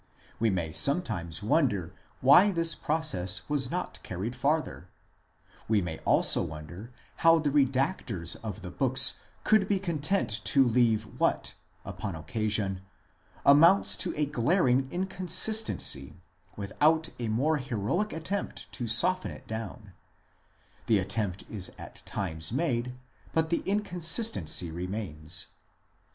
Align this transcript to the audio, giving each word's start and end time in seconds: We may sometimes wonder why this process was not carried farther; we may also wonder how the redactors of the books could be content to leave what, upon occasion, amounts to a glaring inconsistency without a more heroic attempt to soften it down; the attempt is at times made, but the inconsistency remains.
We 0.39 0.49
may 0.49 0.71
sometimes 0.71 1.43
wonder 1.43 1.93
why 2.21 2.49
this 2.49 2.73
process 2.73 3.47
was 3.47 3.69
not 3.69 4.01
carried 4.01 4.35
farther; 4.35 4.87
we 5.67 5.79
may 5.79 5.99
also 6.05 6.41
wonder 6.41 6.91
how 7.17 7.37
the 7.37 7.51
redactors 7.51 8.35
of 8.43 8.63
the 8.63 8.71
books 8.71 9.19
could 9.43 9.67
be 9.67 9.77
content 9.77 10.43
to 10.45 10.63
leave 10.63 11.03
what, 11.19 11.53
upon 11.85 12.15
occasion, 12.15 12.81
amounts 13.45 13.95
to 13.97 14.11
a 14.15 14.25
glaring 14.25 14.89
inconsistency 14.91 16.15
without 16.55 17.09
a 17.19 17.27
more 17.27 17.57
heroic 17.57 18.11
attempt 18.11 18.71
to 18.71 18.87
soften 18.87 19.29
it 19.29 19.45
down; 19.45 19.93
the 20.87 20.97
attempt 20.97 21.43
is 21.47 21.69
at 21.77 22.01
times 22.07 22.51
made, 22.51 22.95
but 23.35 23.51
the 23.51 23.61
inconsistency 23.67 24.71
remains. 24.71 25.45